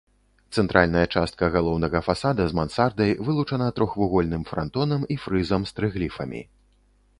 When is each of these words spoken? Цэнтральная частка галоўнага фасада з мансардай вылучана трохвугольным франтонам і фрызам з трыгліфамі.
Цэнтральная 0.59 1.03
частка 1.17 1.49
галоўнага 1.55 2.01
фасада 2.07 2.47
з 2.53 2.57
мансардай 2.61 3.11
вылучана 3.29 3.69
трохвугольным 3.81 4.49
франтонам 4.55 5.01
і 5.17 5.21
фрызам 5.27 5.61
з 5.73 5.79
трыгліфамі. 5.81 6.41